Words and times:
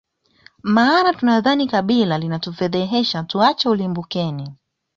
maana 0.63 1.13
tunadhani 1.13 1.67
kabila 1.67 2.17
linatufedhehesha 2.17 3.23
tuache 3.23 3.69
ulimbukeni 3.69 4.55